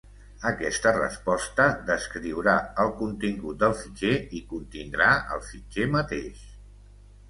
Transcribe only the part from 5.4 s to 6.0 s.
fitxer